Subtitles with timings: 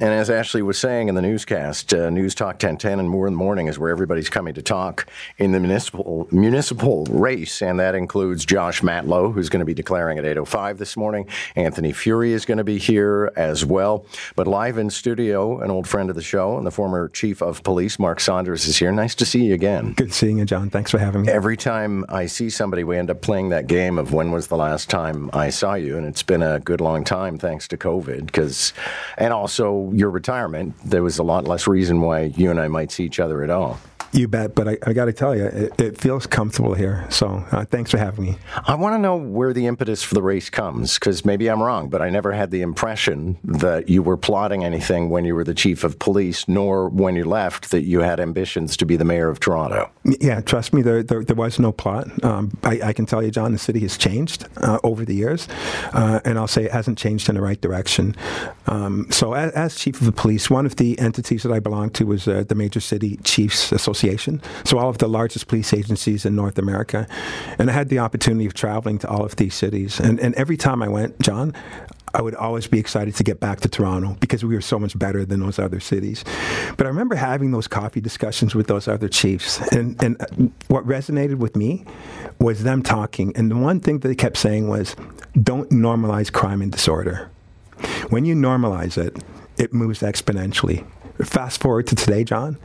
[0.00, 3.34] And as Ashley was saying in the newscast, uh, News Talk 1010 and Moore in
[3.34, 5.06] the Morning is where everybody's coming to talk
[5.38, 10.18] in the municipal municipal race, and that includes Josh Matlow, who's going to be declaring
[10.18, 11.28] at 8:05 this morning.
[11.54, 14.04] Anthony Furey is going to be here as well.
[14.34, 17.62] But live in studio, an old friend of the show and the former chief of
[17.62, 18.90] police, Mark Saunders, is here.
[18.90, 19.92] Nice to see you again.
[19.92, 20.70] Good seeing you, John.
[20.70, 21.28] Thanks for having me.
[21.30, 24.56] Every time I see somebody, we end up playing that game of when was the
[24.56, 28.26] last time I saw you, and it's been a good long time thanks to COVID,
[28.26, 28.72] because
[29.18, 32.92] and also your retirement, there was a lot less reason why you and I might
[32.92, 33.78] see each other at all.
[34.14, 37.04] You bet, but I, I got to tell you, it, it, feels comfortable here.
[37.10, 38.36] So uh, thanks for having me.
[38.64, 41.88] I want to know where the impetus for the race comes, because maybe I'm wrong,
[41.88, 45.52] but I never had the impression that you were plotting anything when you were the
[45.52, 49.28] chief of police, nor when you left that you had ambitions to be the mayor
[49.28, 49.90] of Toronto.
[50.04, 52.06] Yeah, trust me, there, there, there was no plot.
[52.24, 55.48] Um, I, I, can tell you, John, the city has changed uh, over the years,
[55.92, 58.14] uh, and I'll say it hasn't changed in the right direction.
[58.68, 61.90] Um, so, as, as, chief of the police, one of the entities that I belong
[61.90, 65.72] to was uh, the Major City Chiefs Association Association, so all of the largest police
[65.72, 67.06] agencies in North America.
[67.58, 70.00] And I had the opportunity of traveling to all of these cities.
[70.00, 71.54] And, and every time I went, John,
[72.12, 74.96] I would always be excited to get back to Toronto because we were so much
[74.96, 76.24] better than those other cities.
[76.76, 79.60] But I remember having those coffee discussions with those other chiefs.
[79.72, 81.84] And, and what resonated with me
[82.38, 83.32] was them talking.
[83.36, 84.94] And the one thing that they kept saying was
[85.42, 87.30] don't normalize crime and disorder.
[88.10, 89.16] When you normalize it,
[89.56, 90.86] it moves exponentially.
[91.24, 92.58] Fast forward to today, John,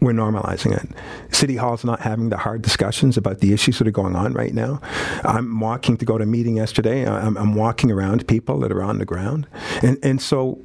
[0.00, 0.88] we're normalizing it.
[1.34, 4.54] City Hall's not having the hard discussions about the issues that are going on right
[4.54, 4.80] now.
[5.24, 7.08] I'm walking to go to a meeting yesterday.
[7.08, 9.46] I'm, I'm walking around people that are on the ground.
[9.82, 10.60] And, and so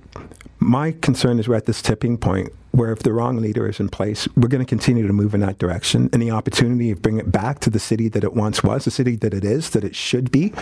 [0.60, 3.90] my concern is we're at this tipping point where if the wrong leader is in
[3.90, 6.10] place, we're going to continue to move in that direction.
[6.14, 8.92] And the opportunity of bringing it back to the city that it once was, the
[8.92, 10.54] city that it is, that it should be,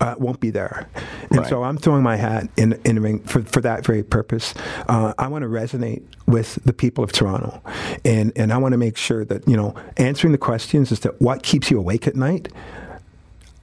[0.00, 0.88] uh, won't be there.
[1.30, 1.48] And right.
[1.48, 4.54] so I'm throwing my hat in, in the ring for, for that very purpose.
[4.88, 7.62] Uh, I want to resonate with the people of Toronto.
[8.04, 11.14] And, and I want to make sure that, you know, answering the questions as to
[11.18, 12.48] what keeps you awake at night,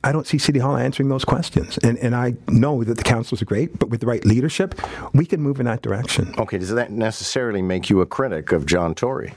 [0.03, 1.77] I don't see City Hall answering those questions.
[1.79, 4.75] And, and I know that the councils are great, but with the right leadership,
[5.13, 6.33] we can move in that direction.
[6.37, 9.33] Okay, does that necessarily make you a critic of John Tory?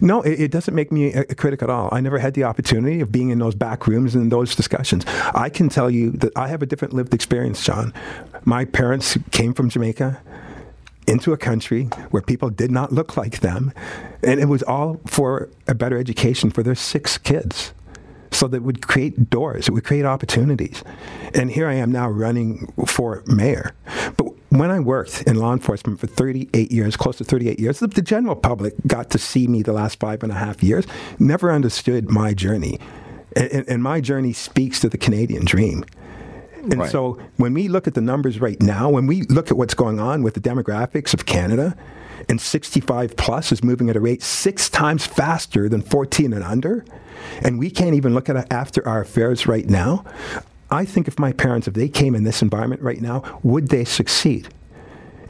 [0.00, 1.88] No, it, it, doesn't make me a, a, critic at all.
[1.92, 5.04] I never had the opportunity of being in those back rooms and those discussions.
[5.34, 7.94] I can tell you that I have a different lived experience, John.
[8.44, 10.20] My parents came from Jamaica
[11.06, 13.72] into a country where people did not look like them,
[14.22, 17.72] and it was all for a better education for their six kids
[18.42, 20.82] so that would create doors, it would create opportunities.
[21.32, 23.72] And here I am now running for mayor.
[24.16, 27.86] But when I worked in law enforcement for 38 years, close to 38 years, the,
[27.86, 30.88] the general public got to see me the last five and a half years,
[31.20, 32.80] never understood my journey.
[33.36, 35.84] And, and my journey speaks to the Canadian dream.
[36.62, 36.90] And right.
[36.90, 40.00] so when we look at the numbers right now, when we look at what's going
[40.00, 41.76] on with the demographics of Canada,
[42.28, 46.84] and 65 plus is moving at a rate six times faster than 14 and under,
[47.42, 50.04] and we can't even look at after our affairs right now.
[50.70, 53.84] I think if my parents, if they came in this environment right now, would they
[53.84, 54.48] succeed?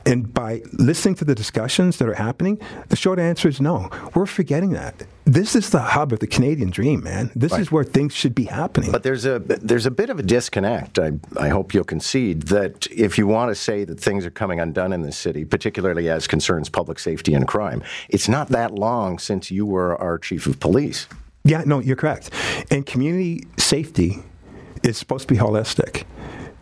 [0.05, 3.91] And by listening to the discussions that are happening, the short answer is no.
[4.15, 5.05] We're forgetting that.
[5.25, 7.31] This is the hub of the Canadian dream, man.
[7.37, 7.61] This right.
[7.61, 8.91] is where things should be happening.
[8.91, 10.99] But there's a there's a bit of a disconnect.
[10.99, 14.59] I, I hope you'll concede that if you want to say that things are coming
[14.59, 19.19] undone in this city, particularly as concerns public safety and crime, it's not that long
[19.21, 21.07] since you were our chief of police.
[21.45, 22.31] Yeah, no, you're correct.
[22.71, 24.19] And community safety
[24.83, 26.05] is supposed to be holistic.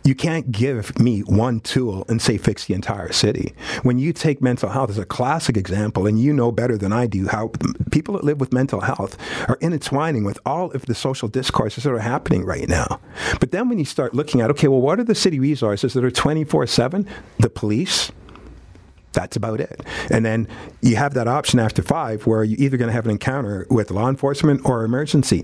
[0.03, 3.53] You can't give me one tool and say fix the entire city.
[3.83, 7.05] When you take mental health as a classic example, and you know better than I
[7.05, 7.51] do how
[7.91, 9.17] people that live with mental health
[9.47, 12.99] are intertwining with all of the social discourses that are happening right now.
[13.39, 16.03] But then when you start looking at, okay, well, what are the city resources that
[16.03, 17.07] are 24 7?
[17.37, 18.11] The police,
[19.13, 19.81] that's about it.
[20.09, 20.47] And then
[20.81, 23.91] you have that option after five where you're either going to have an encounter with
[23.91, 25.43] law enforcement or emergency.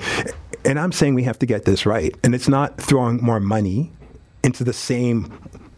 [0.66, 2.16] And I'm saying we have to get this right.
[2.24, 3.92] And it's not throwing more money
[4.48, 5.30] into the same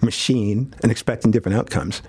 [0.02, 2.02] machine and expecting different outcomes.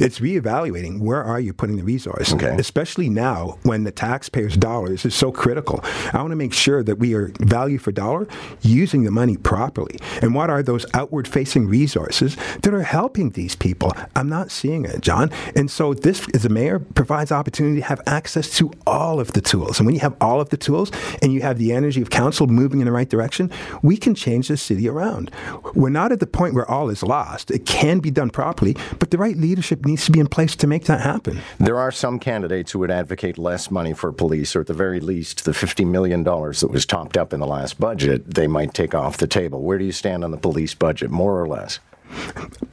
[0.00, 2.56] It's reevaluating where are you putting the resource, okay.
[2.58, 5.80] especially now when the taxpayers' dollars is so critical.
[6.12, 8.26] I want to make sure that we are value for dollar
[8.62, 9.98] using the money properly.
[10.22, 13.92] And what are those outward facing resources that are helping these people?
[14.16, 15.30] I'm not seeing it, John.
[15.54, 19.40] And so this, as a mayor, provides opportunity to have access to all of the
[19.40, 19.78] tools.
[19.78, 20.90] And when you have all of the tools
[21.22, 23.50] and you have the energy of council moving in the right direction,
[23.82, 25.30] we can change the city around.
[25.74, 29.10] We're not at the point where all is lost It can be done properly, but
[29.10, 31.40] the right leadership needs to be in place to make that happen.
[31.58, 35.00] There are some candidates who would advocate less money for police, or at the very
[35.00, 38.94] least, the $50 million that was topped up in the last budget, they might take
[38.94, 39.62] off the table.
[39.62, 41.78] Where do you stand on the police budget, more or less?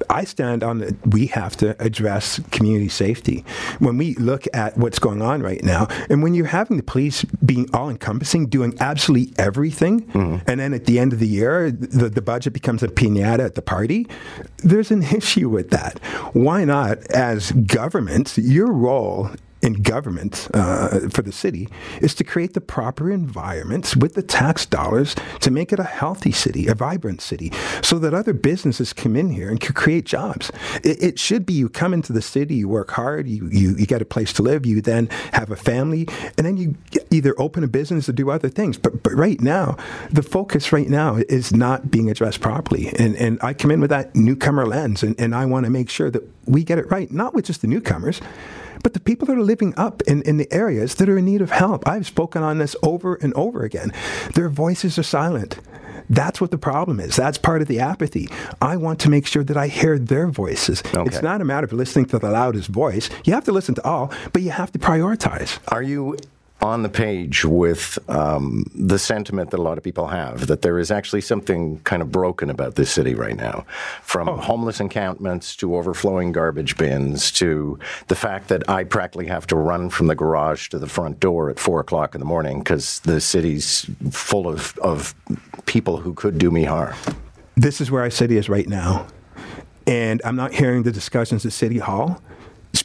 [0.10, 3.46] I stand on the, we have to address community safety.
[3.80, 7.24] When we look at what's going on right now, and when you're having the police
[7.46, 10.50] being all encompassing, doing absolutely everything, mm-hmm.
[10.50, 13.56] and then at the end of the year, the, the budget becomes a pinata at
[13.56, 14.08] the party,
[14.58, 16.00] there's an issue with that.
[16.34, 19.32] Why not, as governments, your role
[19.62, 21.68] in government uh, for the city
[22.02, 26.32] is to create the proper environments with the tax dollars to make it a healthy
[26.32, 30.52] city, a vibrant city, so that other businesses come in here and can create jobs.
[30.84, 33.86] It, it should be you come into the city, you work hard, you, you, you
[33.86, 36.08] get a place to live, you then have a family,
[36.38, 36.76] and then you
[37.12, 38.78] either open a business or do other things.
[38.78, 39.78] But, but right now,
[40.10, 42.92] the focus right now is not being addressed properly.
[42.98, 45.90] And, and I come in with that newcomer lens, and, and I want to make
[45.90, 48.22] sure that we get it right, not with just the newcomers
[48.84, 51.42] but the people that are living up in, in the areas that are in need
[51.42, 51.88] of help.
[51.88, 53.92] I've spoken on this over and over again.
[54.36, 55.60] Their voices are silent.
[56.10, 57.16] That's what the problem is.
[57.16, 58.28] That's part of the apathy.
[58.62, 60.84] I want to make sure that I hear their voices.
[60.94, 61.04] Okay.
[61.08, 63.10] It's not a matter of listening to the loudest voice.
[63.24, 65.60] You have to listen to all, but you have to prioritize.
[65.70, 66.18] Are you
[66.62, 70.78] on the page with um, the sentiment that a lot of people have that there
[70.78, 73.66] is actually something kind of broken about this city right now,
[74.04, 74.38] from oh.
[74.38, 79.90] homeless encampments to overflowing garbage bins to the fact that I practically have to run
[79.90, 83.20] from the garage to the front door at four o'clock in the morning because the
[83.20, 85.16] city's full of, of
[85.66, 86.96] people who could do me harm.
[87.56, 89.08] This is where our city is right now.
[89.88, 92.22] And I'm not hearing the discussions at City Hall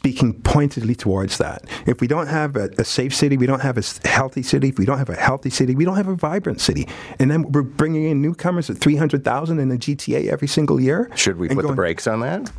[0.06, 1.64] speaking pointedly towards that.
[1.84, 4.68] If we don't have a, a, safe city, we don't have a healthy city.
[4.68, 6.86] If we don't have a healthy city, we don't have a vibrant city.
[7.18, 11.10] And then we're bringing in newcomers at 300,000 in the GTA every single year.
[11.16, 12.52] Should we put going, the brakes on that?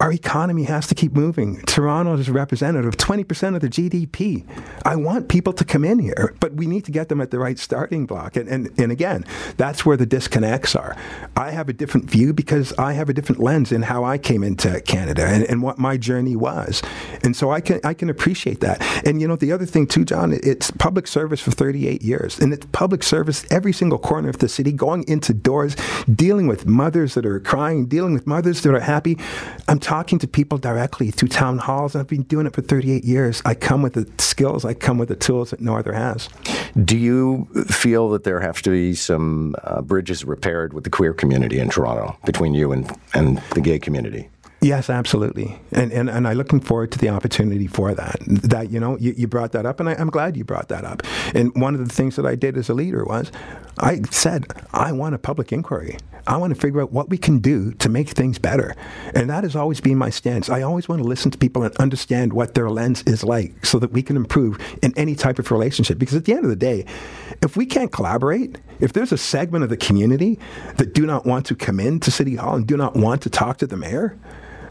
[0.00, 1.60] Our economy has to keep moving.
[1.66, 4.46] Toronto is representative of 20% of the GDP.
[4.86, 7.38] I want people to come in here, but we need to get them at the
[7.38, 8.34] right starting block.
[8.34, 9.26] And, and, and again,
[9.58, 10.96] that's where the disconnects are.
[11.36, 14.42] I have a different view because I have a different lens in how I came
[14.42, 16.80] into Canada and, and what my journey was.
[17.22, 18.80] And so I can, I can appreciate that.
[19.06, 22.38] And you know, the other thing too, John, it's public service for 38 years.
[22.38, 25.76] And it's public service every single corner of the city, going into doors,
[26.12, 29.18] dealing with mothers that are crying, dealing with mothers that are happy.
[29.68, 31.96] I'm talking to people directly through town halls.
[31.96, 33.42] and I've been doing it for 38 years.
[33.44, 36.28] I come with the skills, I come with the tools that no other has.
[36.84, 41.12] Do you feel that there have to be some uh, bridges repaired with the queer
[41.12, 44.28] community in Toronto between you and, and the gay community?
[44.62, 48.16] Yes, absolutely, and and and I'm looking forward to the opportunity for that.
[48.26, 50.84] That you know, you, you brought that up, and I, am glad you brought that
[50.84, 51.02] up.
[51.34, 53.32] And one of the things that I did as a leader was,
[53.78, 55.96] I said I want a public inquiry.
[56.26, 58.76] I want to figure out what we can do to make things better,
[59.14, 60.50] and that has always been my stance.
[60.50, 63.78] I always want to listen to people and understand what their lens is like, so
[63.78, 65.98] that we can improve in any type of relationship.
[65.98, 66.84] Because at the end of the day,
[67.40, 70.38] if we can't collaborate, if there's a segment of the community
[70.76, 73.56] that do not want to come into City Hall and do not want to talk
[73.56, 74.18] to the mayor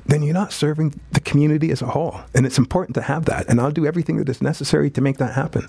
[0.10, 2.20] then you're not serving the community as a whole.
[2.34, 3.48] And it's important to have that.
[3.48, 5.68] And I'll do everything that is necessary to make that happen.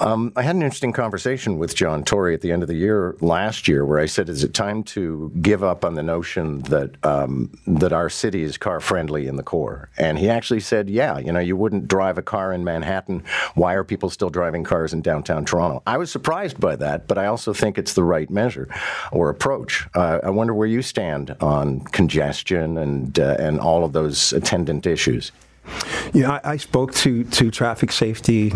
[0.00, 3.16] Um, I had an interesting conversation with John Tory at the end of the year
[3.20, 6.94] last year where I said, is it time to give up on the notion that,
[7.04, 9.88] um, that our city is car friendly in the core?
[9.96, 13.24] And he actually said, yeah, you know, you wouldn't drive a car in Manhattan.
[13.54, 15.82] Why are people still driving cars in downtown Toronto?
[15.86, 18.68] I was surprised by that, but I also think it's the right measure
[19.12, 19.86] or approach.
[19.94, 24.32] Uh, I wonder where you stand on congestion and, uh, and and all of those
[24.34, 25.32] attendant issues?
[26.12, 28.52] Yeah, I, I spoke to, to traffic safety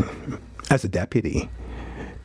[0.71, 1.49] as a deputy.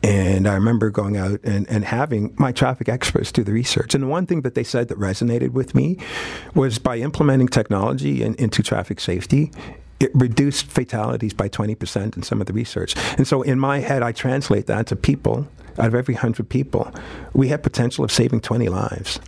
[0.02, 3.94] And I remember going out and, and having my traffic experts do the research.
[3.94, 5.98] And the one thing that they said that resonated with me
[6.54, 9.50] was by implementing technology in, into traffic safety,
[9.98, 12.94] it reduced fatalities by 20% in some of the research.
[13.16, 15.48] And so in my head, I translate that to people.
[15.78, 16.90] Out of every 100 people,
[17.34, 19.18] we have potential of saving 20 lives.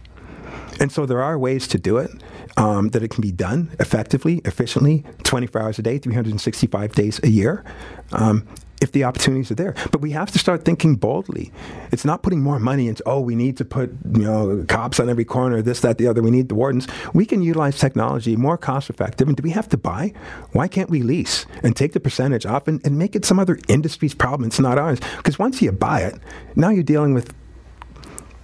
[0.80, 2.10] And so there are ways to do it,
[2.56, 7.28] um, that it can be done effectively, efficiently, 24 hours a day, 365 days a
[7.28, 7.64] year.
[8.12, 8.46] Um,
[8.80, 9.74] if the opportunities are there.
[9.90, 11.52] But we have to start thinking boldly.
[11.90, 15.08] It's not putting more money into, oh, we need to put, you know, cops on
[15.08, 16.86] every corner, this, that, the other, we need the wardens.
[17.12, 19.28] We can utilize technology more cost effective.
[19.28, 20.12] And do we have to buy?
[20.52, 23.58] Why can't we lease and take the percentage off and, and make it some other
[23.68, 24.46] industry's problem?
[24.46, 25.00] It's not ours.
[25.16, 26.14] Because once you buy it,
[26.56, 27.34] now you're dealing with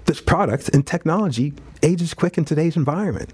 [0.06, 3.32] this product and technology ages quick in today's environment.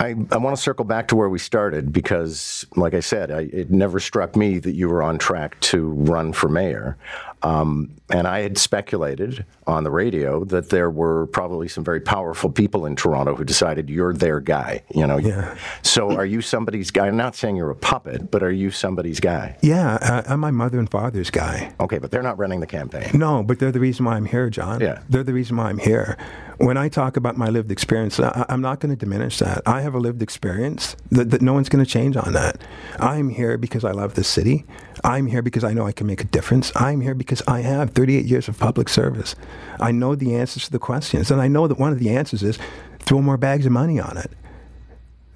[0.00, 3.40] I, I want to circle back to where we started because, like I said, I,
[3.52, 6.96] it never struck me that you were on track to run for mayor.
[7.42, 12.50] Um, and I had speculated on the radio that there were probably some very powerful
[12.50, 14.82] people in Toronto who decided you're their guy.
[14.94, 15.18] You know.
[15.18, 15.56] Yeah.
[15.82, 17.06] So are you somebody's guy?
[17.06, 19.56] I'm not saying you're a puppet, but are you somebody's guy?
[19.62, 21.72] Yeah, I, I'm my mother and father's guy.
[21.78, 23.10] Okay, but they're not running the campaign.
[23.14, 24.80] No, but they're the reason why I'm here, John.
[24.80, 25.02] Yeah.
[25.08, 26.16] They're the reason why I'm here.
[26.56, 29.62] When I talk about my lived experience, I, I'm not going to diminish that.
[29.64, 32.60] I have a lived experience that, that no one's going to change on that.
[32.98, 34.64] I'm here because I love this city.
[35.02, 36.70] I'm here because I know I can make a difference.
[36.76, 39.34] I'm here because I have 38 years of public service.
[39.80, 41.30] I know the answers to the questions.
[41.30, 42.58] And I know that one of the answers is
[43.00, 44.30] throw more bags of money on it.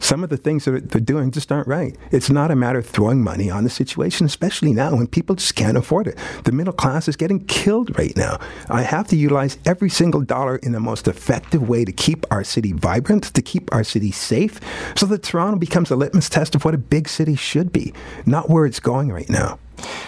[0.02, 1.96] Some of the things that they're doing just aren't right.
[2.10, 5.54] It's not a matter of throwing money on the situation, especially now when people just
[5.54, 6.18] can't afford it.
[6.42, 8.40] The middle class is getting killed right now.
[8.68, 12.42] I have to utilize every single dollar in the most effective way to keep our
[12.42, 14.60] city vibrant, to keep our city safe,
[14.96, 17.94] so that Toronto becomes a litmus test of what a big city should be,
[18.26, 19.60] not where it's going right now.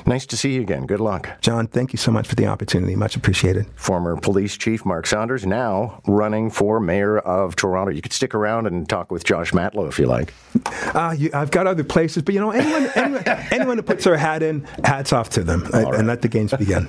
[0.06, 0.87] Nice to see you again.
[0.87, 1.30] Good luck.
[1.40, 2.94] John, thank you so much for the opportunity.
[2.94, 3.66] Much appreciated.
[3.75, 7.92] Former police chief Mark Saunders, now running for mayor of Toronto.
[7.92, 10.35] You could stick around and talk with Josh Matlow if you like.
[10.94, 14.16] Uh, you, I've got other places, but you know, anyone, anyone, anyone who puts their
[14.16, 16.83] hat in, hats off to them, and let the games begin.